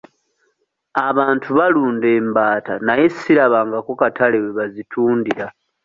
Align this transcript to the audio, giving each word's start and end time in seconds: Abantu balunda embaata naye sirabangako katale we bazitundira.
Abantu 1.07 1.47
balunda 1.57 2.07
embaata 2.19 2.73
naye 2.87 3.05
sirabangako 3.17 3.91
katale 4.01 4.37
we 4.43 4.49
bazitundira. 4.57 5.45